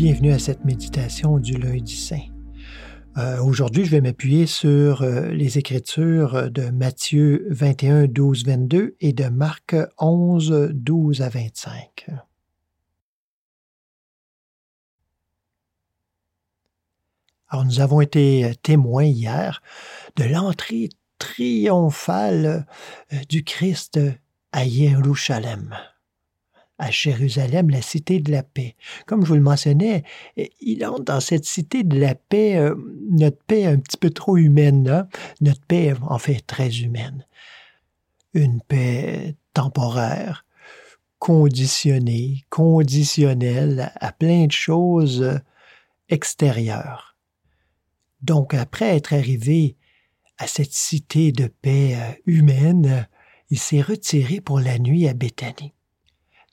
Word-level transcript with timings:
bienvenue 0.00 0.30
à 0.30 0.38
cette 0.38 0.64
méditation 0.64 1.40
du 1.40 1.54
lundi 1.54 1.96
saint. 1.96 2.22
Euh, 3.16 3.42
aujourd'hui, 3.42 3.84
je 3.84 3.90
vais 3.90 4.00
m'appuyer 4.00 4.46
sur 4.46 5.02
euh, 5.02 5.26
les 5.30 5.58
écritures 5.58 6.52
de 6.52 6.70
Matthieu 6.70 7.48
21, 7.50 8.06
12, 8.06 8.46
22 8.46 8.94
et 9.00 9.12
de 9.12 9.24
Marc 9.24 9.74
11, 9.98 10.70
12 10.72 11.22
à 11.22 11.28
25. 11.30 12.10
Alors, 17.48 17.64
nous 17.64 17.80
avons 17.80 18.00
été 18.00 18.52
témoins 18.62 19.02
hier 19.02 19.62
de 20.14 20.22
l'entrée 20.22 20.90
triomphale 21.18 22.68
euh, 23.12 23.16
du 23.28 23.42
Christ 23.42 23.98
à 24.52 24.64
Jérusalem 24.64 25.74
à 26.78 26.90
Jérusalem, 26.90 27.70
la 27.70 27.82
cité 27.82 28.20
de 28.20 28.30
la 28.30 28.44
paix. 28.44 28.76
Comme 29.06 29.22
je 29.22 29.28
vous 29.28 29.34
le 29.34 29.40
mentionnais, 29.40 30.04
il 30.60 30.84
entre 30.86 31.04
dans 31.04 31.20
cette 31.20 31.44
cité 31.44 31.82
de 31.82 31.98
la 31.98 32.14
paix, 32.14 32.56
euh, 32.56 32.74
notre 33.10 33.42
paix 33.42 33.66
un 33.66 33.78
petit 33.78 33.96
peu 33.96 34.10
trop 34.10 34.36
humaine, 34.36 35.06
notre 35.40 35.60
paix 35.62 35.94
en 36.02 36.18
fait 36.18 36.40
très 36.46 36.80
humaine. 36.80 37.26
Une 38.32 38.60
paix 38.60 39.34
temporaire, 39.54 40.46
conditionnée, 41.18 42.44
conditionnelle 42.48 43.92
à 44.00 44.12
plein 44.12 44.46
de 44.46 44.52
choses 44.52 45.40
extérieures. 46.08 47.16
Donc 48.22 48.54
après 48.54 48.96
être 48.96 49.12
arrivé 49.14 49.76
à 50.38 50.46
cette 50.46 50.72
cité 50.72 51.32
de 51.32 51.48
paix 51.48 51.96
euh, 51.96 52.12
humaine, 52.26 53.08
il 53.50 53.58
s'est 53.58 53.80
retiré 53.80 54.40
pour 54.40 54.60
la 54.60 54.78
nuit 54.78 55.08
à 55.08 55.14
Béthanie 55.14 55.72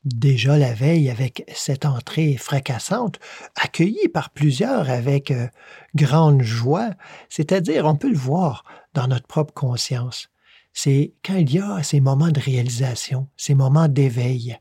déjà 0.06 0.58
la 0.58 0.73
veille 0.73 1.09
avec 1.09 1.52
cette 1.53 1.86
entrée 1.86 2.38
fracassante, 2.38 3.20
accueillie 3.56 4.08
par 4.14 4.30
plusieurs 4.30 4.89
avec 4.89 5.31
euh, 5.31 5.48
grande 5.95 6.44
joie, 6.44 6.92
c'est-à-dire 7.30 7.86
on 7.86 7.95
peut 7.95 8.09
le 8.09 8.17
voir 8.17 8.64
dans 8.94 9.08
notre 9.08 9.28
propre 9.28 9.53
conscience. 9.53 10.30
C'est 10.73 11.14
quand 11.23 11.36
il 11.36 11.53
y 11.53 11.59
a 11.59 11.81
ces 11.83 12.00
moments 12.00 12.30
de 12.30 12.39
réalisation, 12.39 13.28
ces 13.36 13.56
moments 13.56 13.88
d'éveil, 13.88 14.58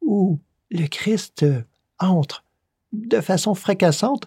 où 0.00 0.40
le 0.70 0.86
Christ 0.86 1.44
entre 1.98 2.44
de 2.92 3.20
façon 3.20 3.54
fracassante 3.54 4.26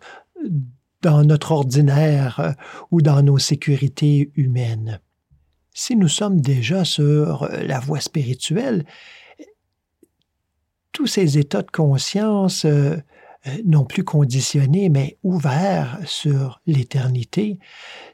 dans 1.02 1.24
notre 1.24 1.52
ordinaire 1.52 2.40
euh, 2.40 2.52
ou 2.92 3.02
dans 3.02 3.22
nos 3.22 3.38
sécurités 3.38 4.32
humaines. 4.36 5.00
Si 5.74 5.96
nous 5.96 6.08
sommes 6.08 6.42
déjà 6.42 6.84
sur 6.84 7.48
la 7.52 7.80
voie 7.80 8.00
spirituelle, 8.00 8.84
tous 10.98 11.06
ces 11.06 11.38
états 11.38 11.62
de 11.62 11.70
conscience 11.70 12.66
euh, 12.66 12.98
euh, 13.46 13.58
non 13.66 13.86
plus 13.86 14.04
conditionnés, 14.04 14.90
mais 14.90 15.20
ouverts 15.22 16.00
sur 16.06 16.60
l'éternité, 16.66 17.60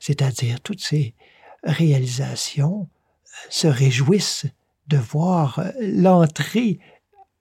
c'est-à-dire 0.01 0.59
toutes 0.59 0.81
ces 0.81 1.15
réalisations, 1.63 2.89
euh, 2.89 3.47
se 3.49 3.67
réjouissent 3.67 4.47
de 4.87 4.97
voir 4.97 5.63
l'entrée, 5.79 6.79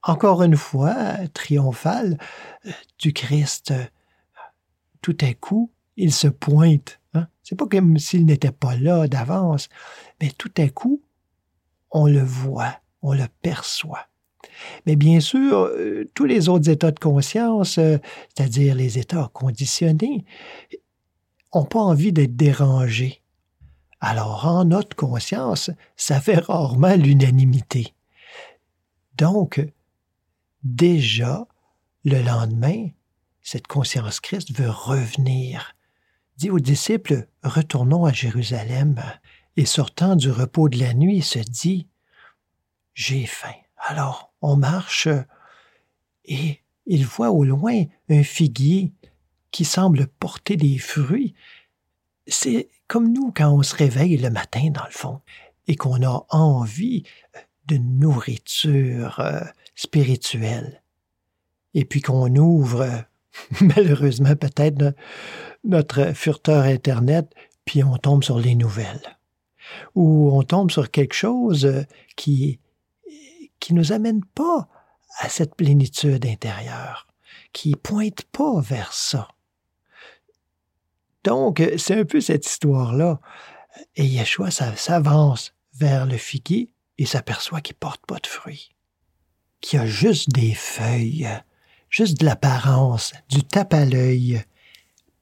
encore 0.04 0.44
une 0.44 0.56
fois, 0.56 0.94
triomphale 1.34 2.18
du 3.00 3.12
Christ. 3.12 3.74
Tout 5.00 5.18
à 5.22 5.34
coup, 5.34 5.72
il 5.96 6.12
se 6.12 6.28
pointe. 6.28 7.00
Hein? 7.14 7.26
C'est 7.42 7.56
pas 7.56 7.66
comme 7.66 7.98
s'il 7.98 8.26
n'était 8.26 8.52
pas 8.52 8.76
là 8.76 9.08
d'avance, 9.08 9.68
mais 10.20 10.30
tout 10.30 10.52
à 10.56 10.68
coup, 10.68 11.02
on 11.90 12.06
le 12.06 12.22
voit, 12.22 12.76
on 13.02 13.12
le 13.12 13.26
perçoit. 13.42 14.06
Mais 14.86 14.96
bien 14.96 15.20
sûr, 15.20 15.64
euh, 15.64 16.08
tous 16.14 16.24
les 16.24 16.48
autres 16.48 16.68
états 16.68 16.90
de 16.90 16.98
conscience, 16.98 17.78
euh, 17.78 17.98
c'est-à-dire 18.34 18.74
les 18.74 18.98
états 18.98 19.30
conditionnés, 19.32 20.24
n'ont 21.54 21.64
pas 21.64 21.80
envie 21.80 22.12
d'être 22.12 22.36
dérangés. 22.36 23.22
Alors, 24.00 24.46
en 24.46 24.64
notre 24.64 24.96
conscience, 24.96 25.70
ça 25.96 26.20
fait 26.20 26.38
rarement 26.38 26.96
l'unanimité. 26.96 27.94
Donc, 29.16 29.64
déjà, 30.64 31.46
le 32.04 32.20
lendemain, 32.22 32.88
cette 33.42 33.66
conscience 33.66 34.18
Christ 34.20 34.52
veut 34.56 34.70
revenir. 34.70 35.76
Dit 36.36 36.50
aux 36.50 36.58
disciples, 36.58 37.28
retournons 37.44 38.04
à 38.04 38.12
Jérusalem. 38.12 39.00
Et 39.56 39.66
sortant 39.66 40.16
du 40.16 40.30
repos 40.30 40.68
de 40.68 40.78
la 40.78 40.94
nuit, 40.94 41.22
se 41.22 41.38
dit, 41.38 41.86
j'ai 42.94 43.26
faim. 43.26 43.54
Alors, 43.76 44.31
on 44.42 44.56
marche 44.56 45.08
et 46.24 46.60
il 46.86 47.06
voit 47.06 47.30
au 47.30 47.44
loin 47.44 47.84
un 48.08 48.22
figuier 48.22 48.92
qui 49.50 49.64
semble 49.64 50.06
porter 50.06 50.56
des 50.56 50.78
fruits. 50.78 51.34
C'est 52.26 52.68
comme 52.88 53.12
nous 53.12 53.32
quand 53.34 53.52
on 53.52 53.62
se 53.62 53.74
réveille 53.74 54.16
le 54.16 54.30
matin, 54.30 54.70
dans 54.70 54.84
le 54.84 54.90
fond, 54.92 55.20
et 55.68 55.76
qu'on 55.76 56.02
a 56.02 56.26
envie 56.30 57.04
de 57.66 57.76
nourriture 57.76 59.20
euh, 59.20 59.40
spirituelle. 59.74 60.82
Et 61.74 61.84
puis 61.84 62.00
qu'on 62.00 62.34
ouvre, 62.36 63.04
malheureusement 63.60 64.36
peut-être, 64.36 64.94
notre 65.64 66.12
furteur 66.14 66.64
Internet, 66.64 67.32
puis 67.64 67.84
on 67.84 67.96
tombe 67.96 68.24
sur 68.24 68.38
les 68.38 68.54
nouvelles. 68.54 69.16
Ou 69.94 70.30
on 70.32 70.42
tombe 70.42 70.70
sur 70.70 70.90
quelque 70.90 71.14
chose 71.14 71.84
qui 72.16 72.58
qui 73.62 73.74
nous 73.74 73.92
amène 73.92 74.24
pas 74.24 74.68
à 75.18 75.28
cette 75.28 75.54
plénitude 75.54 76.26
intérieure, 76.26 77.06
qui 77.52 77.76
pointe 77.76 78.22
pas 78.22 78.60
vers 78.60 78.92
ça. 78.92 79.28
Donc, 81.22 81.62
c'est 81.78 82.00
un 82.00 82.04
peu 82.04 82.20
cette 82.20 82.44
histoire-là. 82.44 83.20
Et 83.94 84.04
Yeshua 84.04 84.50
s'avance 84.50 85.54
vers 85.74 86.06
le 86.06 86.16
figuier 86.16 86.74
et 86.98 87.06
s'aperçoit 87.06 87.60
qu'il 87.60 87.76
porte 87.76 88.04
pas 88.04 88.18
de 88.18 88.26
fruits, 88.26 88.74
qu'il 89.60 89.78
a 89.78 89.86
juste 89.86 90.30
des 90.30 90.54
feuilles, 90.54 91.28
juste 91.88 92.18
de 92.18 92.26
l'apparence, 92.26 93.12
du 93.28 93.44
tape 93.44 93.74
à 93.74 93.84
l'œil, 93.84 94.42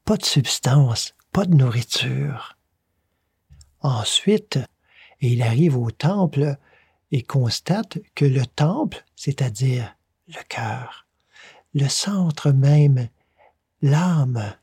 pas 0.06 0.16
de 0.16 0.24
substance, 0.24 1.14
pas 1.30 1.44
de 1.44 1.54
nourriture. 1.54 2.56
Ensuite, 3.80 4.58
il 5.20 5.42
arrive 5.42 5.76
au 5.76 5.90
temple 5.90 6.56
et 7.12 7.22
constate 7.22 7.98
que 8.14 8.24
le 8.24 8.46
temple, 8.46 9.04
c'est-à-dire 9.16 9.96
le 10.28 10.42
cœur, 10.48 11.06
le 11.74 11.88
centre 11.88 12.52
même, 12.52 13.08
l'âme, 13.82 14.54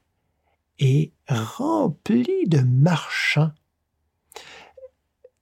est 0.79 1.11
rempli 1.27 2.47
de 2.47 2.59
marchands. 2.59 3.51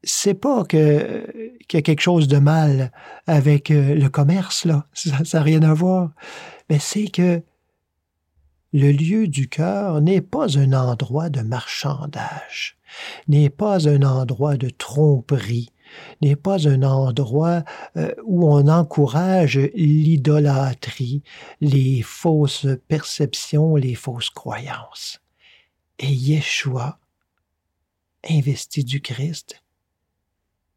C'est 0.03 0.35
pas 0.35 0.63
que 0.63 1.55
qu'il 1.67 1.77
y 1.77 1.79
a 1.79 1.81
quelque 1.81 2.01
chose 2.01 2.27
de 2.27 2.37
mal 2.37 2.91
avec 3.25 3.71
euh, 3.71 3.95
le 3.95 4.07
commerce 4.09 4.65
là, 4.65 4.87
ça 4.93 5.39
n'a 5.39 5.43
rien 5.43 5.63
à 5.63 5.73
voir, 5.73 6.11
mais 6.69 6.77
c'est 6.79 7.07
que 7.07 7.41
le 8.71 8.91
lieu 8.91 9.27
du 9.27 9.47
cœur 9.47 10.01
n'est 10.01 10.21
pas 10.21 10.59
un 10.59 10.73
endroit 10.73 11.29
de 11.29 11.41
marchandage, 11.41 12.77
n'est 13.27 13.49
pas 13.49 13.87
un 13.87 14.03
endroit 14.03 14.57
de 14.57 14.69
tromperie, 14.69 15.71
n'est 16.21 16.35
pas 16.35 16.67
un 16.67 16.83
endroit 16.83 17.63
euh, 17.97 18.13
où 18.23 18.47
on 18.47 18.67
encourage 18.67 19.57
l'idolâtrie, 19.75 21.23
les 21.61 22.01
fausses 22.01 22.67
perceptions, 22.87 23.75
les 23.75 23.95
fausses 23.95 24.29
croyances. 24.29 25.21
Et 25.99 26.11
Yeshua, 26.11 26.99
investi 28.29 28.83
du 28.83 29.01
Christ, 29.01 29.61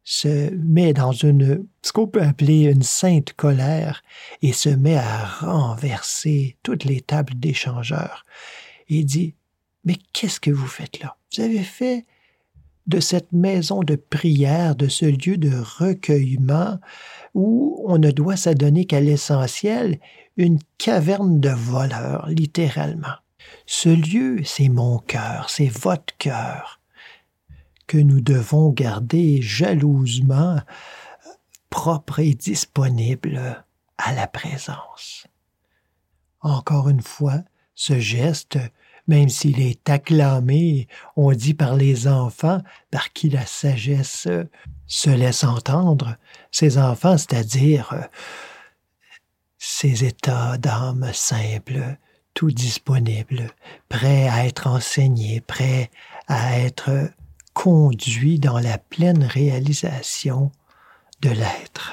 se 0.04 0.50
met 0.54 0.94
dans 0.94 1.12
une, 1.12 1.66
ce 1.82 1.92
qu'on 1.92 2.06
peut 2.06 2.22
appeler 2.22 2.62
une 2.62 2.82
sainte 2.82 3.34
colère 3.34 4.02
et 4.40 4.54
se 4.54 4.70
met 4.70 4.96
à 4.96 5.26
renverser 5.26 6.56
toutes 6.62 6.84
les 6.84 7.02
tables 7.02 7.38
d'échangeurs 7.38 8.24
et 8.88 9.04
dit, 9.04 9.34
mais 9.84 9.96
qu'est-ce 10.14 10.40
que 10.40 10.50
vous 10.50 10.66
faites 10.66 11.00
là? 11.00 11.16
Vous 11.36 11.42
avez 11.42 11.62
fait 11.62 12.06
de 12.88 13.00
cette 13.00 13.32
maison 13.32 13.82
de 13.82 13.96
prière, 13.96 14.74
de 14.74 14.88
ce 14.88 15.04
lieu 15.04 15.36
de 15.36 15.52
recueillement 15.78 16.80
où 17.34 17.84
on 17.86 17.98
ne 17.98 18.10
doit 18.10 18.36
s'adonner 18.36 18.86
qu'à 18.86 19.00
l'essentiel, 19.00 20.00
une 20.36 20.58
caverne 20.78 21.38
de 21.38 21.50
voleurs, 21.50 22.26
littéralement. 22.28 23.14
Ce 23.66 23.90
lieu, 23.90 24.42
c'est 24.44 24.70
mon 24.70 24.98
cœur, 24.98 25.50
c'est 25.50 25.68
votre 25.68 26.16
cœur, 26.16 26.80
que 27.86 27.98
nous 27.98 28.20
devons 28.20 28.70
garder 28.70 29.42
jalousement 29.42 30.60
propre 31.68 32.20
et 32.20 32.34
disponible 32.34 33.64
à 33.98 34.14
la 34.14 34.26
présence. 34.26 35.26
Encore 36.40 36.88
une 36.88 37.02
fois, 37.02 37.42
ce 37.74 37.98
geste 37.98 38.58
même 39.08 39.30
s'il 39.30 39.60
est 39.60 39.88
acclamé, 39.88 40.86
on 41.16 41.32
dit 41.32 41.54
par 41.54 41.74
les 41.74 42.06
enfants, 42.06 42.62
par 42.90 43.12
qui 43.12 43.30
la 43.30 43.46
sagesse 43.46 44.28
se 44.86 45.10
laisse 45.10 45.44
entendre, 45.44 46.16
ces 46.52 46.78
enfants, 46.78 47.18
c'est-à-dire 47.18 48.08
ces 49.58 50.04
états 50.04 50.56
d'âme 50.58 51.10
simple, 51.12 51.96
tout 52.34 52.50
disponible, 52.50 53.50
prêt 53.88 54.28
à 54.28 54.46
être 54.46 54.68
enseigné, 54.68 55.40
prêt 55.40 55.90
à 56.28 56.60
être 56.60 57.10
conduit 57.54 58.38
dans 58.38 58.60
la 58.60 58.78
pleine 58.78 59.24
réalisation 59.24 60.52
de 61.20 61.30
l'être. 61.30 61.92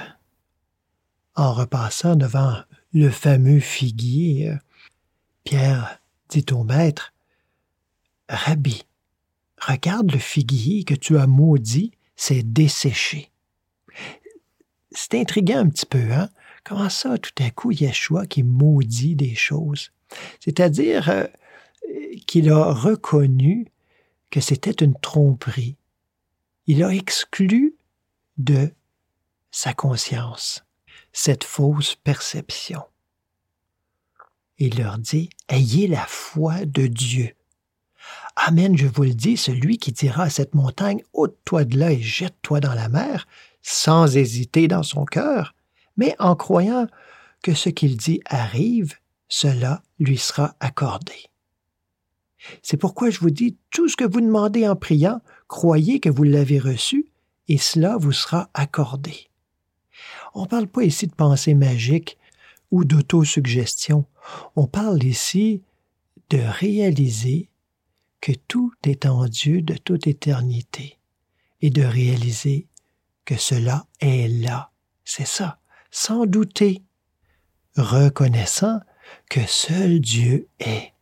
En 1.36 1.54
repassant 1.54 2.16
devant 2.16 2.56
le 2.94 3.10
fameux 3.10 3.60
figuier, 3.60 4.54
Pierre 5.44 6.00
dit 6.30 6.46
au 6.52 6.64
maître, 6.64 7.14
Rabbi, 8.30 8.84
regarde 9.60 10.12
le 10.12 10.20
figuier 10.20 10.84
que 10.84 10.96
tu 10.96 11.18
as 11.18 11.28
maudit, 11.28 11.92
c'est 12.16 12.44
desséché. 12.44 13.32
C'est 14.92 15.20
intriguant 15.20 15.60
un 15.60 15.70
petit 15.70 15.86
peu, 15.86 16.12
hein? 16.12 16.30
Comment 16.64 16.90
ça, 16.90 17.18
tout 17.18 17.44
à 17.44 17.52
coup, 17.52 17.72
Yeshua 17.72 18.26
qui 18.26 18.42
maudit 18.42 19.16
des 19.16 19.36
choses? 19.36 19.92
C'est-à-dire 20.40 21.10
euh, 21.10 21.26
qu'il 22.26 22.50
a 22.50 22.74
reconnu 22.74 23.68
que 24.32 24.40
c'était 24.40 24.84
une 24.84 25.00
tromperie. 25.00 25.78
Il 26.66 26.84
a 26.84 26.90
exclu 26.90 27.76
de 28.38 28.72
sa 29.52 29.74
conscience 29.74 30.66
cette 31.14 31.44
fausse 31.44 31.96
perception. 31.96 32.84
Il 34.58 34.78
leur 34.78 34.98
dit, 34.98 35.30
Ayez 35.50 35.88
la 35.88 36.06
foi 36.08 36.66
de 36.66 36.88
Dieu. 36.88 37.32
Amen, 38.36 38.78
je 38.78 38.88
vous 38.88 39.04
le 39.04 39.14
dis, 39.14 39.38
celui 39.38 39.78
qui 39.78 39.92
dira 39.92 40.24
à 40.24 40.30
cette 40.30 40.56
montagne, 40.56 41.02
ôte-toi 41.14 41.66
de 41.66 41.78
là 41.78 41.92
et 41.92 42.02
jette-toi 42.02 42.60
dans 42.60 42.74
la 42.74 42.90
mer, 42.90 43.28
sans 43.62 44.18
hésiter 44.18 44.68
dans 44.68 44.84
son 44.84 45.06
cœur, 45.06 45.56
mais 45.98 46.16
en 46.20 46.36
croyant 46.36 46.88
que 47.42 47.54
ce 47.54 47.70
qu'il 47.70 47.98
dit 47.98 48.22
arrive, 48.26 48.96
cela 49.28 49.82
lui 50.00 50.18
sera 50.18 50.56
accordé. 50.60 51.16
C'est 52.62 52.78
pourquoi 52.78 53.10
je 53.10 53.20
vous 53.20 53.30
dis, 53.30 53.58
tout 53.72 53.88
ce 53.88 53.96
que 53.96 54.04
vous 54.04 54.22
demandez 54.22 54.68
en 54.68 54.76
priant, 54.76 55.22
croyez 55.48 56.00
que 56.00 56.10
vous 56.10 56.24
l'avez 56.24 56.60
reçu, 56.60 57.08
et 57.48 57.58
cela 57.58 57.98
vous 57.98 58.12
sera 58.12 58.50
accordé. 58.54 59.30
On 60.34 60.44
ne 60.44 60.48
parle 60.48 60.68
pas 60.68 60.84
ici 60.84 61.08
de 61.08 61.14
pensée 61.14 61.54
magique 61.54 62.18
ou 62.72 62.84
d'autosuggestion. 62.84 64.06
On 64.56 64.68
parle 64.68 65.04
ici 65.04 65.64
de 66.30 66.40
réaliser 66.40 67.50
que 68.22 68.32
tout 68.32 68.74
est 68.84 69.06
en 69.06 69.26
Dieu 69.26 69.62
de 69.62 69.76
toute 69.76 70.08
éternité 70.08 71.00
et 71.62 71.70
de 71.70 71.84
réaliser 71.84 72.68
que 73.24 73.38
cela 73.38 73.88
est 74.00 74.28
là. 74.28 74.72
C'est 75.04 75.28
ça, 75.28 75.60
sans 75.92 76.26
douter, 76.26 76.84
reconnaissant 77.78 78.80
que 79.30 79.46
seul 79.46 80.00
Dieu 80.00 80.48
est 80.60 80.94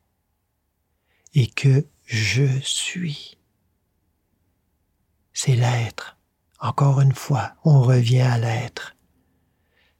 et 1.34 1.48
que 1.48 1.86
je 2.06 2.60
suis. 2.62 3.38
C'est 5.34 5.56
l'être. 5.56 6.18
Encore 6.60 7.02
une 7.02 7.14
fois, 7.14 7.56
on 7.64 7.82
revient 7.82 8.22
à 8.22 8.38
l'être. 8.38 8.96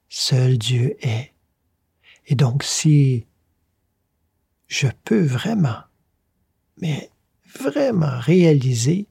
Seul 0.10 0.58
Dieu 0.58 0.96
est. 1.06 1.33
Et 2.28 2.36
donc 2.36 2.64
si 2.64 3.26
je 4.68 4.88
peux 5.04 5.24
vraiment, 5.24 5.82
mais 6.78 7.10
vraiment 7.60 8.20
réaliser 8.20 9.08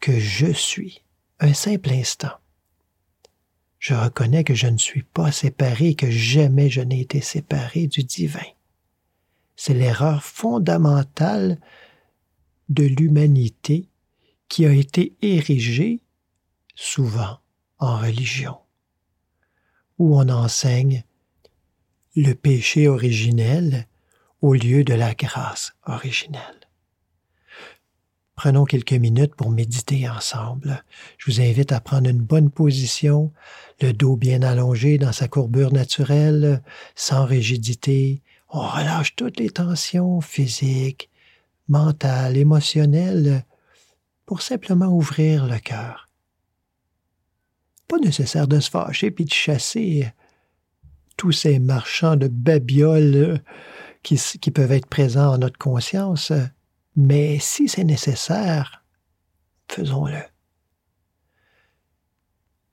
que 0.00 0.18
je 0.18 0.52
suis, 0.52 1.02
un 1.40 1.54
simple 1.54 1.90
instant, 1.90 2.36
je 3.78 3.94
reconnais 3.94 4.44
que 4.44 4.54
je 4.54 4.66
ne 4.66 4.78
suis 4.78 5.02
pas 5.02 5.30
séparé, 5.30 5.94
que 5.94 6.10
jamais 6.10 6.70
je 6.70 6.80
n'ai 6.80 7.00
été 7.00 7.20
séparé 7.20 7.86
du 7.86 8.02
divin. 8.02 8.40
C'est 9.56 9.74
l'erreur 9.74 10.24
fondamentale 10.24 11.60
de 12.70 12.84
l'humanité 12.84 13.88
qui 14.48 14.66
a 14.66 14.72
été 14.72 15.14
érigée 15.20 16.00
souvent 16.74 17.38
en 17.78 17.98
religion, 17.98 18.56
où 19.98 20.18
on 20.18 20.28
enseigne 20.28 21.04
le 22.16 22.34
péché 22.34 22.86
originel 22.86 23.88
au 24.40 24.54
lieu 24.54 24.84
de 24.84 24.94
la 24.94 25.14
grâce 25.14 25.72
originelle. 25.84 26.60
Prenons 28.36 28.64
quelques 28.64 28.92
minutes 28.92 29.34
pour 29.34 29.50
méditer 29.50 30.08
ensemble. 30.08 30.84
Je 31.18 31.30
vous 31.30 31.40
invite 31.40 31.72
à 31.72 31.80
prendre 31.80 32.08
une 32.08 32.20
bonne 32.20 32.50
position, 32.50 33.32
le 33.80 33.92
dos 33.92 34.16
bien 34.16 34.42
allongé 34.42 34.98
dans 34.98 35.12
sa 35.12 35.28
courbure 35.28 35.72
naturelle, 35.72 36.62
sans 36.94 37.24
rigidité. 37.24 38.22
On 38.48 38.60
relâche 38.60 39.16
toutes 39.16 39.38
les 39.38 39.50
tensions 39.50 40.20
physiques, 40.20 41.10
mentales, 41.68 42.36
émotionnelles, 42.36 43.44
pour 44.26 44.42
simplement 44.42 44.88
ouvrir 44.88 45.46
le 45.46 45.58
cœur. 45.58 46.08
Pas 47.88 47.98
nécessaire 47.98 48.48
de 48.48 48.60
se 48.60 48.70
fâcher 48.70 49.10
puis 49.10 49.24
de 49.24 49.32
chasser 49.32 50.12
tous 51.16 51.32
ces 51.32 51.58
marchands 51.58 52.16
de 52.16 52.28
babioles 52.28 53.40
qui, 54.02 54.16
qui 54.40 54.50
peuvent 54.50 54.72
être 54.72 54.86
présents 54.88 55.34
en 55.34 55.38
notre 55.38 55.58
conscience 55.58 56.32
mais 56.96 57.38
si 57.40 57.68
c'est 57.68 57.84
nécessaire, 57.84 58.84
faisons-le. 59.68 60.22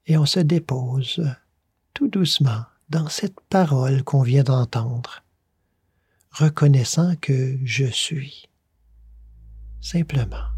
Et 0.06 0.16
on 0.16 0.26
se 0.26 0.40
dépose 0.40 1.34
tout 1.94 2.08
doucement 2.08 2.64
dans 2.88 3.08
cette 3.08 3.40
parole 3.48 4.02
qu'on 4.04 4.22
vient 4.22 4.42
d'entendre, 4.42 5.22
reconnaissant 6.30 7.16
que 7.16 7.58
je 7.64 7.86
suis, 7.86 8.48
simplement. 9.80 10.52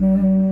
Mm-hmm. 0.00 0.50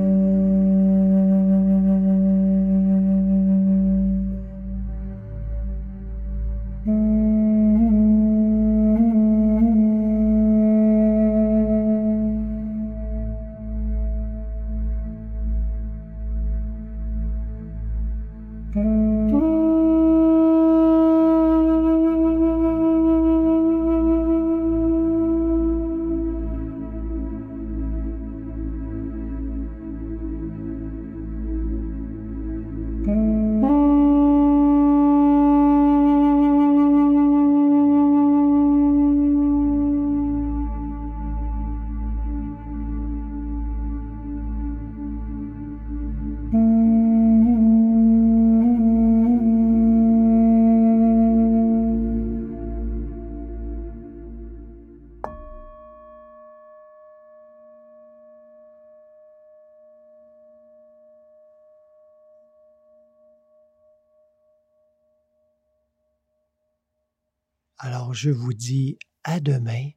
Alors 67.78 68.12
je 68.12 68.30
vous 68.30 68.52
dis 68.52 68.98
à 69.22 69.38
demain 69.38 69.90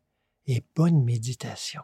et 0.45 0.63
bonne 0.75 1.03
méditation. 1.03 1.81